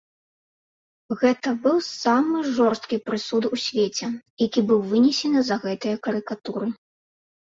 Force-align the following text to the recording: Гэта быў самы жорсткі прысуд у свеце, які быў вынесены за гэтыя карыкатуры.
Гэта 1.19 1.49
быў 1.65 1.75
самы 2.03 2.39
жорсткі 2.59 2.97
прысуд 3.09 3.43
у 3.53 3.59
свеце, 3.65 4.09
які 4.45 4.63
быў 4.71 4.79
вынесены 4.95 5.39
за 5.51 5.55
гэтыя 5.67 5.95
карыкатуры. 6.09 6.67